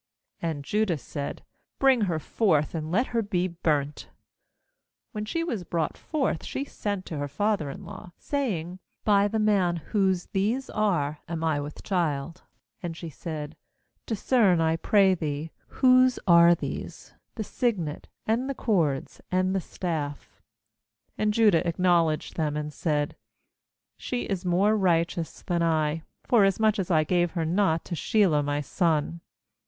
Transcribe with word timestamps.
And 0.41 0.63
Judah 0.65 0.97
said:' 0.97 1.43
Bring 1.79 2.01
her 2.09 2.17
forth, 2.17 2.73
and 2.73 2.91
let 2.91 3.05
her 3.13 3.21
be 3.21 3.47
burnt.' 3.49 4.09
25When 5.15 5.27
she 5.27 5.43
was 5.43 5.63
brought 5.63 5.95
forth, 5.95 6.43
she 6.43 6.65
sent 6.65 7.05
to 7.05 7.19
her 7.19 7.27
father 7.27 7.69
in 7.69 7.85
law, 7.85 8.11
saying. 8.17 8.79
'By 9.03 9.27
the 9.27 9.37
man, 9.37 9.75
whose 9.75 10.25
these 10.33 10.71
are, 10.71 11.19
am 11.29 11.43
I 11.43 11.59
with 11.59 11.83
child'; 11.83 12.41
and 12.81 12.97
she 12.97 13.11
said: 13.11 13.55
'Discern, 14.07 14.59
I 14.59 14.75
pray 14.77 15.13
thee, 15.13 15.51
whose 15.67 16.17
are 16.25 16.55
these, 16.55 17.13
'the 17.35 17.43
signet, 17.43 18.07
and 18.25 18.49
the 18.49 18.55
cords, 18.55 19.21
and 19.29 19.55
the 19.55 19.61
staff/ 19.61 20.41
26And 21.19 21.29
Judah 21.29 21.67
ac 21.67 21.75
knowledged 21.77 22.37
them, 22.37 22.57
and 22.57 22.73
said: 22.73 23.15
'She 23.97 24.23
is 24.23 24.45
more 24.45 24.75
righteous 24.75 25.43
than 25.43 25.61
I; 25.61 26.01
forasmuch 26.23 26.79
as 26.79 26.89
I 26.89 27.03
gave 27.03 27.33
her 27.33 27.45
not 27.45 27.85
to 27.85 27.93
Shelah 27.95 28.41
my 28.43 28.61
son.' 28.61 29.21